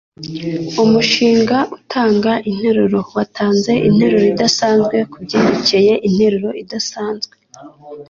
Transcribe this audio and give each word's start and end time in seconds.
Umushinga 0.83 1.57
utanga 1.77 2.31
interuro 2.49 2.99
watanze 3.15 3.71
interuro 3.87 4.25
idasanzwe 4.33 4.95
kubyerekeye 5.11 5.93
interuro 6.07 6.49
idasanzwe. 6.63 7.35